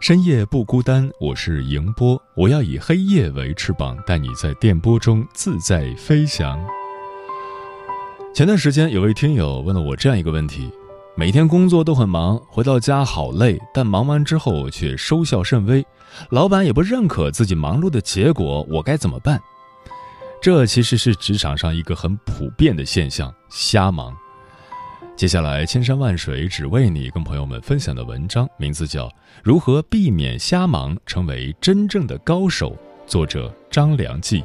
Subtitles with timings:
[0.00, 1.10] 深夜不孤单。
[1.18, 6.56] 我是迎波，我要以黑夜为翅膀，带你在电波中自在飞翔。
[8.32, 10.70] 前段时间，有位听友问了我这样一个问题：
[11.16, 15.84] 每天工作都很忙，回到家好累，但忙完之后却收效甚微，
[16.30, 19.40] 老板也不认可自己忙碌的结果，我该怎么办？
[20.40, 24.16] 这其实是职场上一个很普遍的现象——瞎忙。
[25.18, 29.06] 接下来，千山万水只为你，跟朋友们分享的文章名字叫
[29.42, 32.70] 《如何避免瞎忙，成为真正的高手》，
[33.04, 34.44] 作者张良记。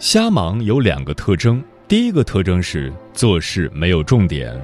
[0.00, 4.60] 瞎忙有两个特征，第一个特征是做事没有重点。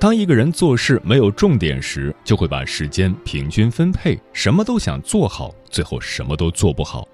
[0.00, 7.06] 当一个人做事没有重点时，就会把时间平均分配，什么都想做好，最后什么都做不好。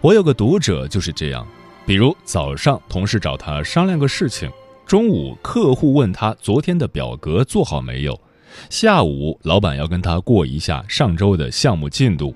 [0.00, 1.46] 我有个读者就是这样，
[1.84, 4.50] 比如早上同事找他商量个事情，
[4.86, 8.18] 中午客户问他昨天的表格做好没有，
[8.70, 12.34] 下午老板要跟他过一下上周的项目进度。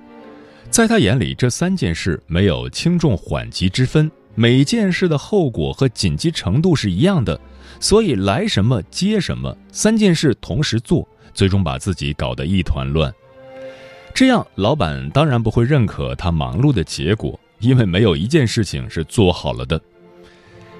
[0.68, 7.38] 在他眼里，这三件事没有轻重缓急之分，每件事的后果和紧急程度是一样的。
[7.80, 13.12] 所以来什么接什么，三件事同时做，最终把自己搞得一团乱。
[14.14, 19.78] 这样，老板当然不会认可他忙碌的结果，因为没有一件事情是做好了的。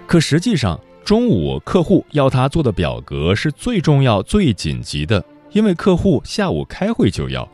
[0.06, 7.46] 可实际上，中午客户要他做的表格是最重要、最紧急的，因为客户下午开会就要。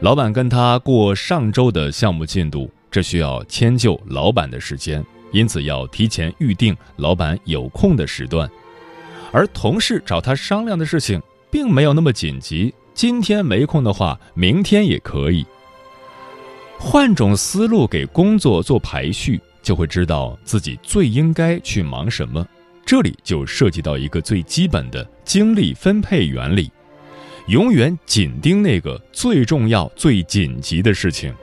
[0.00, 5.04] 老板跟他过上周的项目进度，这需要迁就老板的时间。
[5.30, 8.50] 因此要提前预定老板有空的时段，
[9.30, 15.44] 而同事找他商量的事情并没有那么紧急，今天没空的话，明天也可以。
[16.78, 22.46] 换种思路给工作做排序，就会知道自己最应该去忙什么。
[22.86, 26.72] 这里就涉及到一个最基本的精力分配原理：
[27.48, 31.34] 永远紧盯那个最重要、最紧急的事情。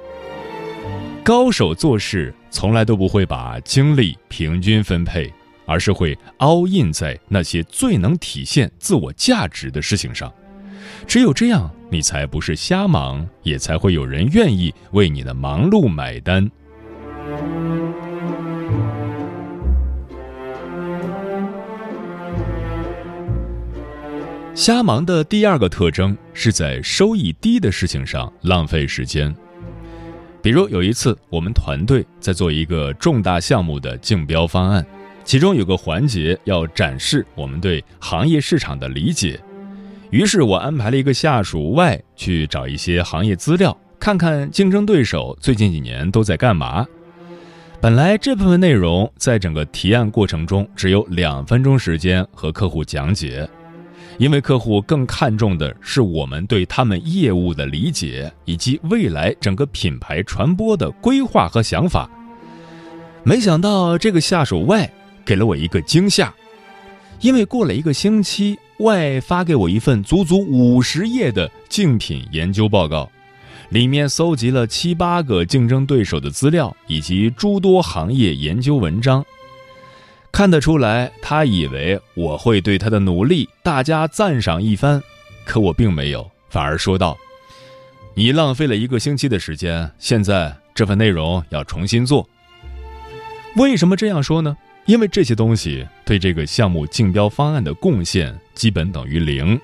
[1.26, 5.34] 高手做事从来都不会把精力平均分配，
[5.66, 10.32] 而是会凹印在那些最能体现自我价值的事情上。
[11.08, 16.48] 只有这样，你才不是瞎忙，也才会有人愿意为你的忙碌买单。
[24.54, 29.36] 瞎忙的第二个特征是在收益低的事情上浪费时间。
[30.46, 34.86] 比如有一次，我们团队在做一个重大项目的竞标方案，
[35.24, 39.40] 其中有个环节要展示我们对行业市场的理解。
[40.12, 46.86] 于是我安排了一个下属外去找一些行业资料，看看竞争对手最近几年都在干嘛。
[47.82, 53.50] 本来这部分内容在整个提案过程中只有两分钟时间和客户讲解。
[54.18, 62.10] 因为客户更看重的是我们对他们业务的理解，以及未来整个品牌传播的规划和想法。
[63.24, 64.90] 没想到这个下属外
[65.26, 66.34] 给了我一个惊吓，
[67.20, 73.12] 因为过了一个星期，外发给我一份足足五十页的竞品研究报告，
[73.70, 79.26] 里面搜集了七八个竞争对手的资料以及诸多行业研究文章。
[80.36, 85.02] 看得出来，他以为我会对他的努力大加赞赏一番，
[85.46, 87.18] 可我并没有，反而说道
[88.14, 92.28] ：“你浪费了一个星期的时间，现在这份内容要重新做。”
[93.56, 94.58] 为什么这样说呢？
[94.88, 99.58] 因为这些东西对这个项目竞标方案的贡献基本等于零。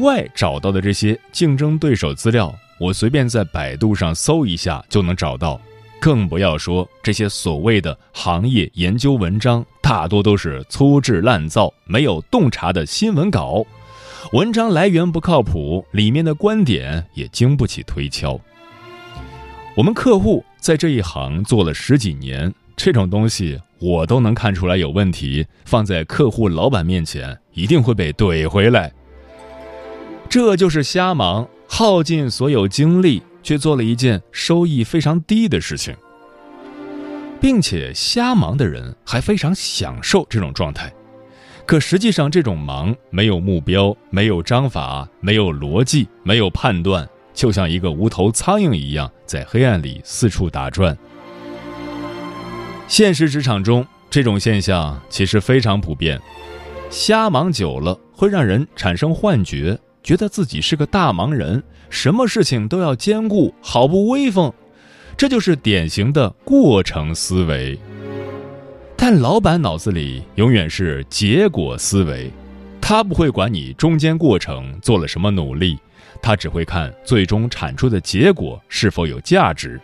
[0.00, 5.60] 外找到的这些竞争对手资料，我随便在百度上搜一下就能找到。
[6.02, 13.64] 更不要说这些所谓的行业研究文章大多都是粗制滥造、没有洞察的新闻稿，
[14.32, 18.36] 文章来源不靠谱，里面的观点也经不起推敲。
[19.76, 28.92] 我们客户在这一行做了十几年，这种东西我都能看出来有问题，放在客户老板面前一定会被怼回来。
[30.28, 35.94] 这就是瞎忙，耗尽所有精力，却做了一件收益非常低的事情。
[37.40, 40.94] 并且瞎忙的人还非常享受这种状态，
[41.66, 47.04] 可实际上这种忙没有目标、没有章法、没有逻辑、没有判断，
[47.34, 50.96] 就像一个无头苍蝇一样在黑暗里四处打转。
[52.86, 56.20] 现实职场中，这种现象其实非常普遍，
[56.90, 64.52] 瞎忙久了会让人产生幻觉，觉得自己是个大忙人，什么事情都要兼顾，好不威风。
[65.16, 67.78] 这就是典型的过程思维，
[68.96, 72.30] 但老板脑子里永远是结果思维，
[72.80, 75.78] 他不会管你中间过程做了什么努力，
[76.20, 79.80] 他只会看最终产出的结果是否有价值。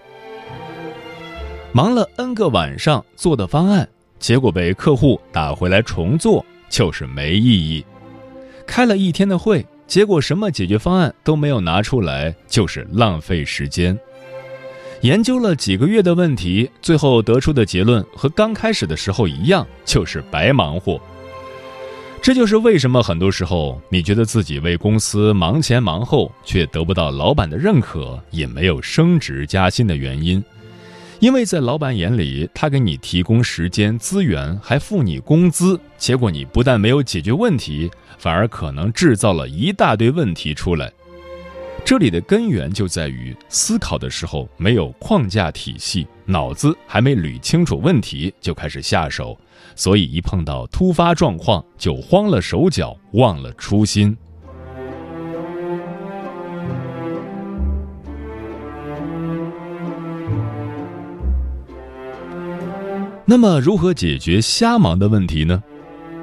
[1.73, 3.89] 忙了 N 个晚上做的方案，
[4.19, 7.85] 结果被客户打回来重做，就是没意义；
[8.67, 13.99] 开了一天的会，结果什么解决方案都没有拿出来，就是浪费时间。
[15.01, 21.01] 研究了几个月的问题，最后得出的结论和刚开始的时候一样，就是白忙活。
[22.21, 30.45] 这就是为什么很多时候你觉得自己为公司忙前忙后，却得不到老板的认可，也没有升职加薪的原因。
[31.21, 40.93] 因为在老板眼里，他给你提供时间资源，还付你工资，结果你不但没有解决问题，反而可能制造了一大堆问题出来。
[41.85, 49.39] 这里的根源就在于思考的时候没有框架体系，脑子还没捋清楚问题就开始下手，
[49.75, 54.15] 所以一碰到突发状况就慌了手脚，忘了初心。
[63.25, 65.63] 那么，如何解决瞎忙的问题呢？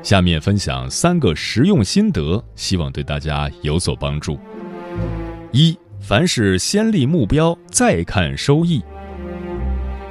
[0.06, 4.38] 下面分享三个实用心得，希望对大家有所帮助。
[5.52, 8.84] 一，凡事先立目标，再看收益。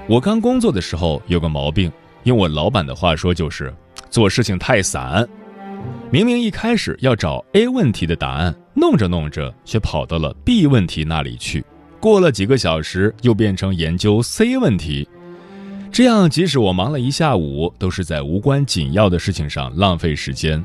[0.09, 1.93] 我刚工作的时候有个毛病，
[2.25, 3.73] 用我老板的话说就是
[4.11, 5.25] 做事情太散。
[6.11, 11.65] 明明一开始要找 A 问题的答案，弄着弄着却跑到了 B 问题那里去，
[12.01, 15.09] 过了几个小时又变成研究 C 问题。
[15.95, 20.63] 这样，即使我忙了一下午，都是在无关紧要的事情上浪费时间。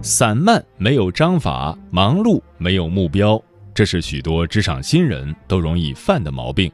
[0.00, 3.38] 散漫，没有章法；忙碌，没有目标。
[3.74, 6.72] 这是许多职场新人都容易犯的毛病。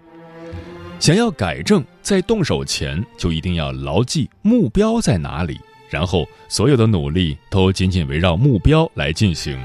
[1.00, 5.58] 想要改正，在动手前就一定要牢记目标在哪里，
[5.90, 9.60] 然后所有的努力都紧紧围绕目标来进行，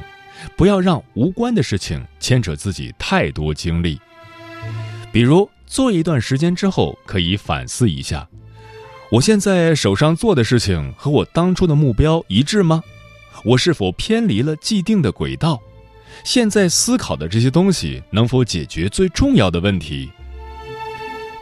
[0.58, 4.00] 不要让无关的事情牵扯自己太多精力。
[5.12, 8.28] 比如做一段时间之后，可以反思一下：
[9.12, 12.84] 我现在手上做的事情和我当初的目标一致吗？
[13.44, 15.62] 我是否偏离了既定的轨道？
[16.24, 20.10] 现在思考的这些东西能否解决最重要的问题？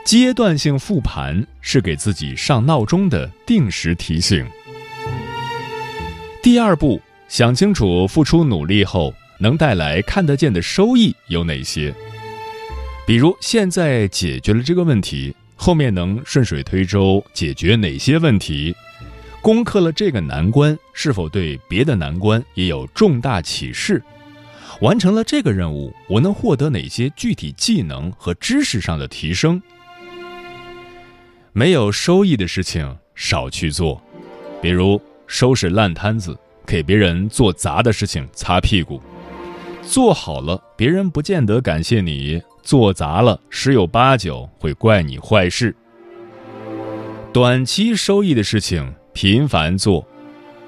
[0.03, 4.45] 阶段性复盘是给自己上闹钟的定时提醒。
[6.41, 6.99] 第二步，
[7.29, 11.93] 想清楚付出努力后能带来看得见的收益有哪些。
[13.05, 18.73] 比如，现在解决了这个问题，后面能顺水推舟解决哪些问题？
[19.41, 24.01] 攻克了这个难关，是否对别的难关也有重大启示？
[24.79, 29.61] 完成了这个任务，我能获得哪些具体技能和知识上的提升？
[31.51, 34.01] 没有收益的事情少去做，
[34.61, 39.01] 比如收拾烂摊子，给别人做砸的事情擦屁股。
[39.81, 45.75] 做好了，别人不见得感谢你；做砸了，十有八九会怪你坏事。
[47.31, 50.03] 短期收益的事情频繁做，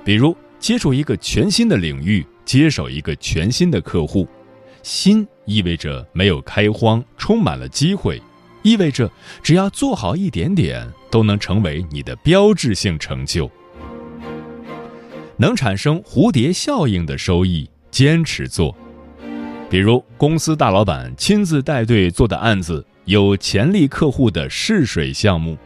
[0.04, 2.24] 比如接触一个全新的领域。
[2.46, 4.28] 接手一个全新的客户，
[4.84, 8.22] 新意味着没有开荒，充满了机会，
[8.62, 9.10] 意味着
[9.42, 13.50] 只要做好一点点，都能成为你的标志性成就。
[15.38, 18.78] 能产生蝴蝶效应的收益，坚持做。
[19.76, 25.58] 比如公司大老板亲自带队做的案子，有潜力客户的试水项目，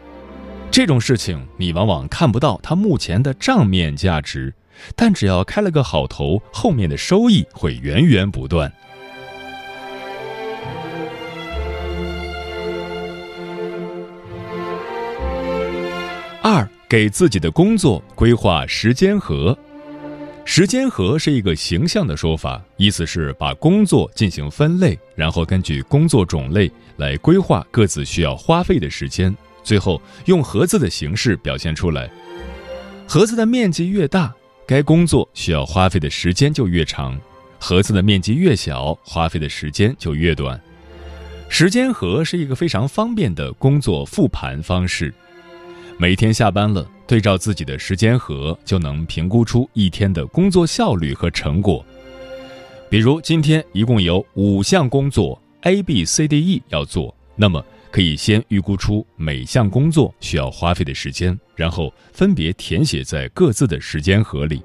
[0.71, 4.51] 这种事情你往往看不到它目前的账面价值。
[4.95, 8.73] 但只要开了个好头，后面的收益会源源不断。
[16.41, 19.55] 二，给自己的工作规划时间和。
[20.51, 32.09] 时间盒是一个形象的说法，意思是把工作进行分类，然后根据工作种类来规划各自需要花费的时间，最后用盒子的形式表现出来。
[33.07, 34.33] 盒子的面积越大，
[34.65, 37.15] 该工作需要花费的时间就越长；
[37.59, 40.59] 盒子的面积越小，花费的时间就越短。
[41.47, 45.13] 时间盒是一个非常方便的工作复盘方式，
[45.99, 46.89] 每天下班了。
[47.09, 51.83] 对照自己的时间盒，就能评估出一天的工作效率和成果。
[52.87, 64.61] 比如今天一共有五项工作 A、B、C、D、E 要做，那么可以先预估出每项工作需要花费的时间，然后分别填写在各自的时间盒里。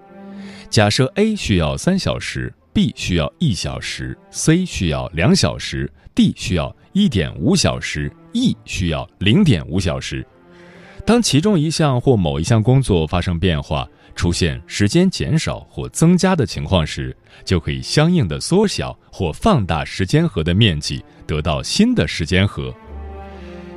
[0.68, 10.26] 假设 A 需要三小时，B 需要一小时，C 需要两小时，D 需要一点五小时，E 需要零点五小时。
[11.06, 22.74] 当其中一项或某一项工作发生变化，出现时间减少或增加的情况时，就可以相应的缩小或放大时间盒的面积，得到新的时间盒。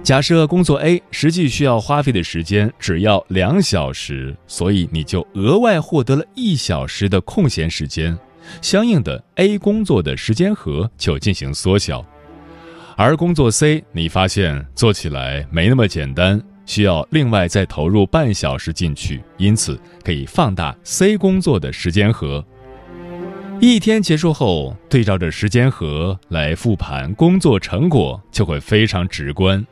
[0.04, 8.18] 假设工作 A 实际需要花费的时间只要两小时，所以你就额外获得了一小时的空闲时间，
[8.62, 12.06] 相应的 A 工作的时间盒就进行缩小。
[12.96, 16.42] 而工作 C，你发现做起来没那么简单。
[16.68, 22.46] 需要另外再投入半小时进去，因此可以放大 C 工作的时间盒。
[23.60, 29.66] 一天结束后，对照着时间盒来复盘工作成果，就会非常直观。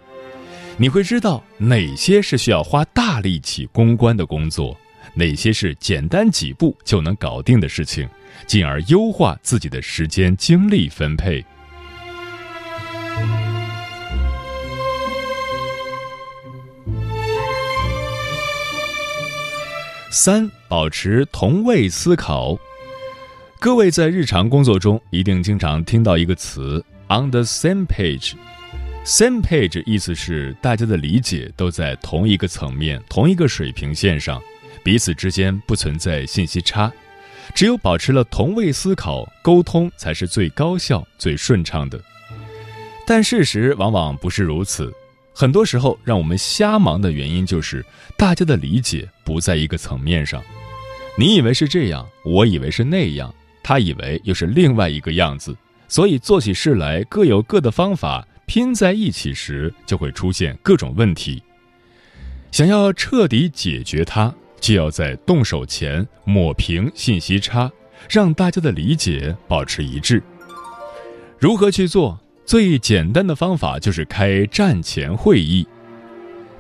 [0.77, 4.75] 你会知道哪些是需要花大力气攻关的工作，
[5.13, 8.09] 哪些是简单几步就能搞定的事情，
[8.47, 11.45] 进而优化自己的时间精力分配。
[20.17, 22.57] 三、保持同位思考。
[23.59, 28.31] 各位在日常工作中一定经常听到一个词 “on the same page”。
[29.03, 34.41] same page 意思是大家的理解都在同一个层面、同一个水平线上，
[34.85, 36.89] 彼此之间不存在信息差。
[37.53, 41.99] 只有保持了同位思考，沟通才是最高效、最顺畅的。
[43.05, 44.93] 但事实往往不是如此。
[45.37, 47.85] 很多时候，让我们瞎忙的原因就是
[48.17, 50.41] 大家的理解不在一个层面上。
[51.17, 55.53] 你以为是这样，我以为是那样，他以为又是另外一个样子，
[55.89, 61.43] 所以做起事来各有各的方法，拼在一起时就会出现各种问题。
[62.49, 67.69] 想要彻底解决它，就要在动手前抹平信息差，
[68.09, 70.23] 让大家的理解保持一致。
[71.37, 72.17] 如何去做？
[72.45, 75.67] 最简单的方法就是开战前会议，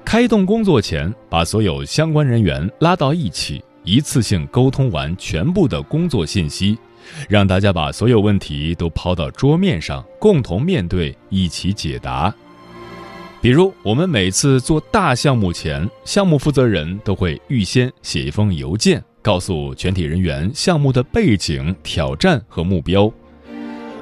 [0.03, 6.75] 开动工作前，把所有相关人员拉到一起，一次性沟通完全部的工作信息，
[7.29, 12.33] 让大家把所有问题都抛到桌面上，共同面对，一起解答。
[13.39, 23.13] 比如，我们每次做大项目前，项目负责人都会预先写一封邮件，告诉全体人员项目的背景、挑战和目标。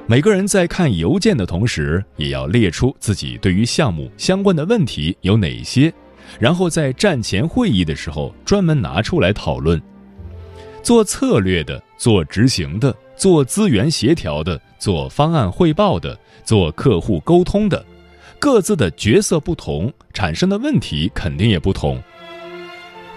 [0.06, 5.92] 每个人在看邮件的同时，也要列出自己对于项目相关的问题有哪些，
[6.38, 9.82] 然后在战前会议的时候专门拿出来讨论。
[10.82, 17.84] 做策略的、做执行的、做资源协调的、做方案汇报的、做客户沟通的，
[18.40, 22.04] 各自的角色不同，产生的问题肯定也不同。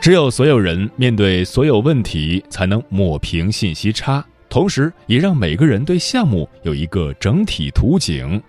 [0.01, 4.25] 只有所有人面对所有问题，才能抹平信息差。
[4.57, 8.43] 同时，也让每个人对项目有一个整体图景，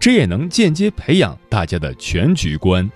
[0.00, 2.90] 这也能间接培养大家的全局观。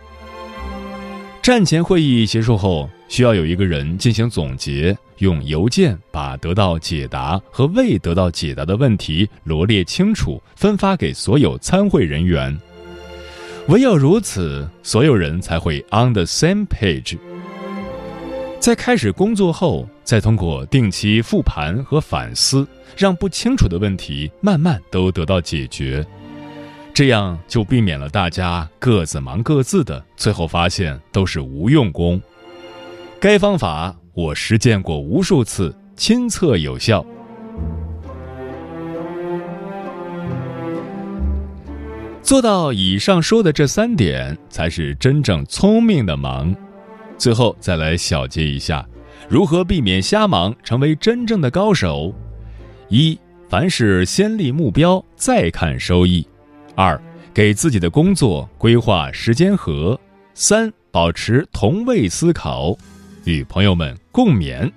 [1.40, 12.58] 战前会议结束后，需要有一个人进行总结，用邮件把得到解答和未得到解答的问题罗列清楚，分发给所有参会人员。
[13.68, 17.16] 唯有如此，所有人才会 on the same page。
[18.58, 19.88] 在开始工作后。
[20.06, 22.64] 再通过定期复盘和反思，
[22.96, 26.06] 让不清楚的问题慢慢都得到解决，
[26.94, 32.22] 这样就避免了大家各自忙各自的，最后发现都是无用功。
[33.18, 37.04] 该方法我实践过无数次，亲测有效。
[42.22, 46.54] 做到以上说的这三点，才是真正聪明的忙。
[47.18, 48.86] 最后再来小结一下。
[49.28, 52.14] 如何避免瞎忙，成为真正的高手？
[52.88, 53.18] 一，
[53.49, 56.25] 凡事先立目标，再看收益；
[56.76, 57.00] 二，
[57.35, 59.99] 给自己的工作规划时间和；
[60.35, 62.78] 三，保持同位思考；
[63.25, 64.71] 与朋友们共勉。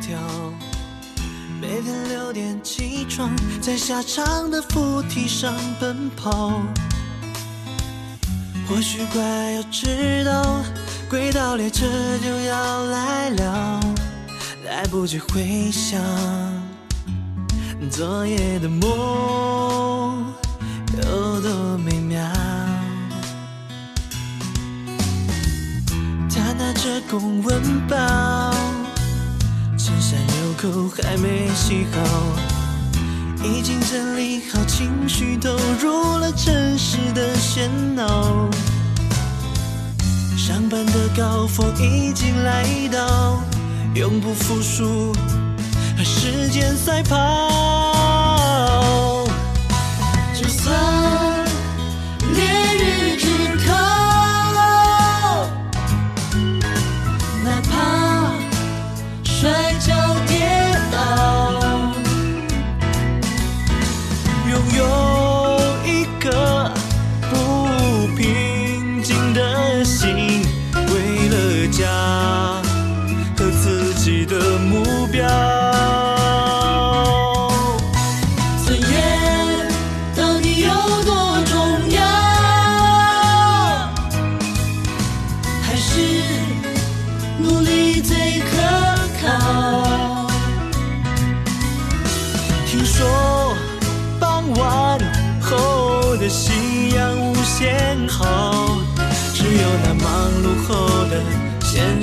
[0.00, 0.18] 跳。
[1.60, 6.52] 每天六点起床，在狭长的扶梯上奔跑。
[8.68, 9.22] 或许快
[9.52, 10.62] 要知道，
[11.08, 11.86] 轨道列车
[12.22, 13.80] 就要来了，
[14.64, 16.00] 来不及回想
[17.90, 20.34] 昨夜的梦
[20.96, 22.20] 有多美妙。
[26.28, 27.96] 他拿着公文包，
[29.86, 32.00] 衬衫纽扣还没系好，
[33.44, 38.50] 已经整理好情绪，投入了城市的喧闹。
[40.36, 43.40] 上班的高峰已经来到，
[43.94, 45.12] 永不服输，
[45.96, 47.14] 和时间赛跑。
[50.34, 51.05] 就算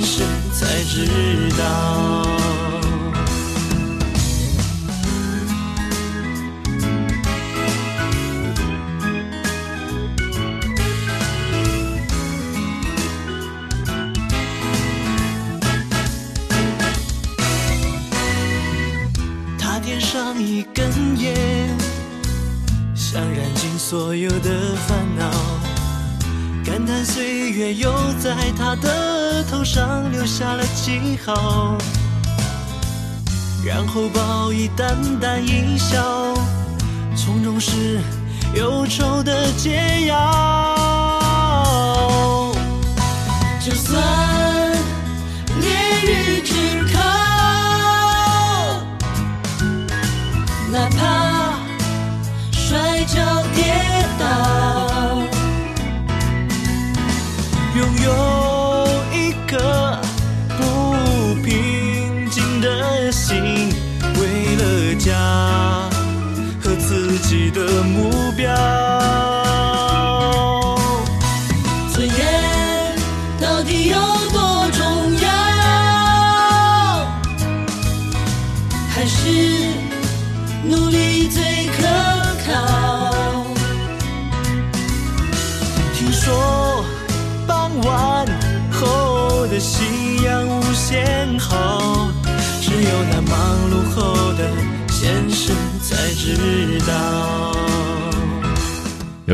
[0.00, 2.23] 实才知道。
[29.64, 31.78] 上留下了记号，
[33.64, 36.34] 然后报以淡淡一笑，
[37.16, 37.98] 从容是
[38.54, 40.14] 忧愁的解药。
[43.64, 43.98] 就算
[45.60, 45.70] 烈
[46.02, 47.00] 日炙烤。
[50.70, 51.54] 哪怕
[52.52, 53.14] 摔跤
[53.54, 54.24] 跌倒，
[67.34, 69.33] 己的目标。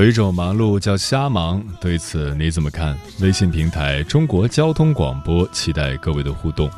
[0.00, 2.96] 有一种忙碌叫瞎忙，对此你怎么看？
[3.20, 6.70] 微信平台中国交通广播，期待各位的互动。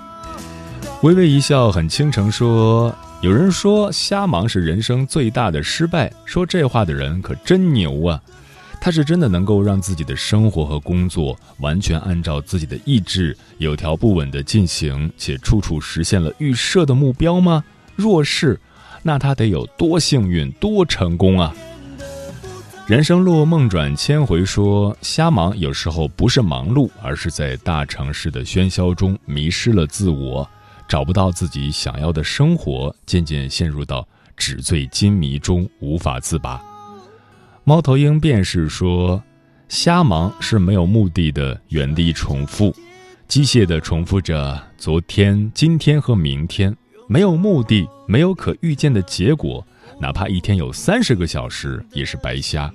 [1.03, 8.21] 微微一笑很倾城说：“有人说瞎忙是人生最大的失败，说这话的人可真牛啊！
[8.81, 17.63] 他是真的能够让自己的生活和工作完全按照自己的意志，有条不紊地进行，且处处实现了预设的目标吗？
[17.95, 18.59] 若是，
[19.05, 21.55] 那他得有多幸运、多成功啊！”
[22.93, 30.47] 人生路梦转千回说，瞎忙有时候不是忙碌，而是在大城市的喧嚣中迷失了自我，
[30.87, 36.61] 找不到自己想要的生活，渐渐陷入到纸醉金迷中无法自拔。
[37.65, 39.23] 猫头鹰便是说，
[39.71, 42.77] 瞎忙是没有目的的原地重复，
[43.27, 46.77] 机械地重复着昨天、今天和明天，
[47.09, 49.67] 没有目的，没有可预见的结果。
[49.99, 52.71] 哪怕一天有三十个小时，也是白瞎。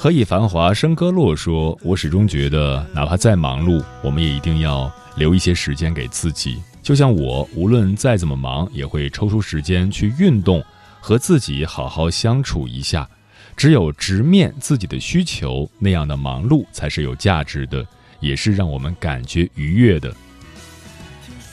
[0.00, 6.62] 何以繁华笙歌落说：“我始终觉得，哪怕再忙碌，我们也一定要留一些时间给自己。
[6.80, 10.62] 就像我，无论再怎么忙，也会抽出时间去运动，
[11.00, 13.08] 和自己好好相处一下。
[13.56, 17.84] 只有直面自己的需求，那样的忙碌才是有价值的，
[18.20, 20.14] 也是让我们感觉愉悦的。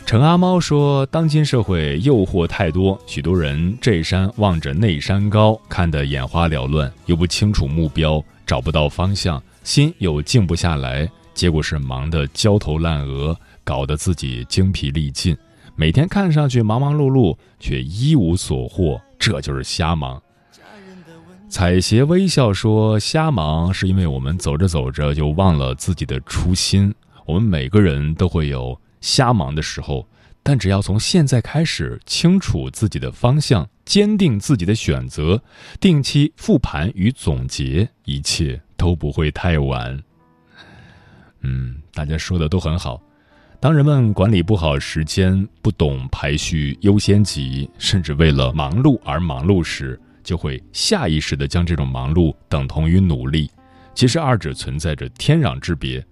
[0.06, 15.36] 陈阿猫说：“当今社会诱惑太多，许多人这山望着那山高，看得眼花缭乱，又不清楚目标，找不到方向，心又静不下来，结果是忙得焦头烂额，搞得自己精疲力尽。
[15.76, 20.22] 每天看上去忙忙碌碌，却一无所获，这就是瞎忙。”
[21.50, 26.94] 彩鞋微笑说：“瞎忙是因为我们走着走着就忘了自己的初心。
[27.26, 30.08] 我们每个人都会有。”瞎忙的时候，
[30.42, 35.42] 但只要从现在开始清楚自己的方向，坚定自己的选择，
[35.80, 40.02] 定期复盘与总结，一切都不会太晚。
[41.42, 43.02] 嗯，大家说的都很好。
[43.60, 53.50] 当人们管理不好时间，不懂排序优先级，甚至为了忙碌而忙碌时，就会下意识的将这种忙碌等同于努力。
[53.94, 56.06] 其实二者存在着天壤之别。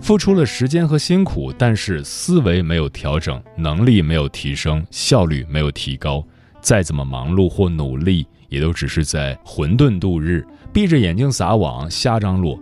[0.00, 6.24] 付出了时间和辛苦，但是思维没有调整，能力没有提升，效率没有提高，
[6.60, 12.58] 再怎么忙碌或努力，也都只是在混沌度日，闭着眼睛撒网，瞎张罗。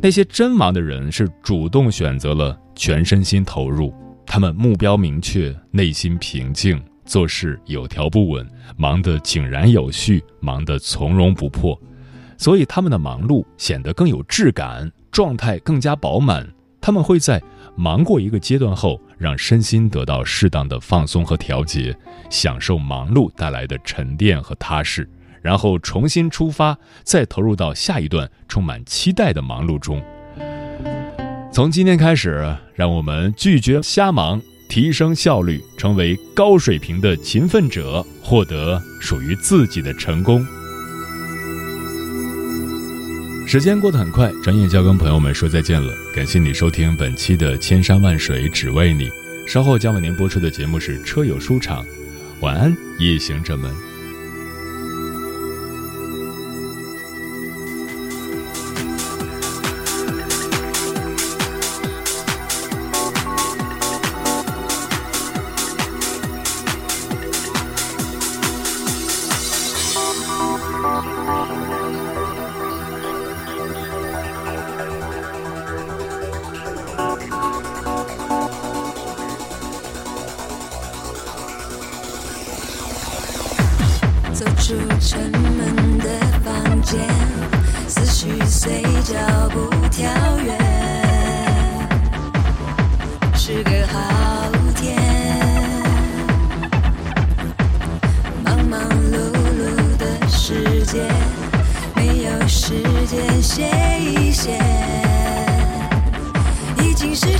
[0.00, 3.94] 那些真忙的人是主动选择了全身心投入，
[4.26, 11.80] 他们目标明确，内心平静，做事有条不紊，忙得井然有序，忙得从容不迫，
[12.36, 14.90] 所以他们的忙碌显得更有质感。
[15.10, 16.46] 状态更加饱满，
[16.86, 17.42] 他们会在
[17.74, 21.92] 忙过一个阶段后，让身心得到适当的放松和调节，
[22.30, 25.10] 享受忙碌带来的沉淀和踏实，
[25.42, 30.00] 然后重新出发，再投入到下一段充满期待的忙碌中。
[31.52, 40.46] 从今天开始，让我们拒绝瞎忙，提升效率，成为高水平的勤奋者，获得属于自己的成功。
[43.46, 45.94] 时间过得很快，转眼就要跟朋友们说再见了。
[46.12, 49.08] 感谢你收听本期的《千山万水只为你》，
[49.46, 51.84] 稍后将为您播出的节目是《车友书场》。
[52.40, 53.85] 晚安，夜行者们。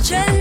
[0.07, 0.36] 经